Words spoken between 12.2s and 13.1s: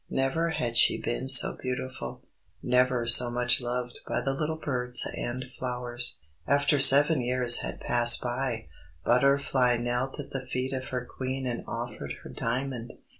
her diamond.